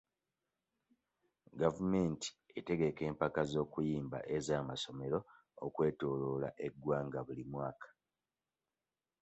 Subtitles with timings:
[1.61, 2.27] Gavumenti
[2.59, 5.19] etegeka empaka z'okuyimba ez'amasomero
[5.65, 7.89] okwetooloola eggwanga buli mwaka.